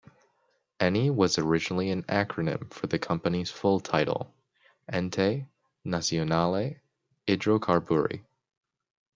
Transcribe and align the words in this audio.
Eni 0.79 1.11
originally 1.37 1.87
was 1.93 1.95
an 1.95 2.03
acronym 2.09 2.73
for 2.73 2.87
the 2.87 2.97
company's 2.97 3.51
full 3.51 3.79
title 3.79 4.33
Ente 4.91 5.47
Nazionale 5.85 6.79
Idrocarburi. 7.27 8.23